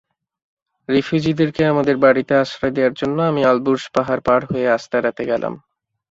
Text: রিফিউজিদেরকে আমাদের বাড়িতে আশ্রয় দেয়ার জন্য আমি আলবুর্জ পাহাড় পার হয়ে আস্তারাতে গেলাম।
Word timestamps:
রিফিউজিদেরকে 0.89 1.61
আমাদের 1.65 1.95
বাড়িতে 1.97 2.33
আশ্রয় 2.35 2.73
দেয়ার 2.75 2.93
জন্য 2.93 3.17
আমি 3.29 3.41
আলবুর্জ 3.45 3.83
পাহাড় 3.95 4.21
পার 4.27 4.41
হয়ে 4.49 4.67
আস্তারাতে 4.77 5.23
গেলাম। 5.25 5.53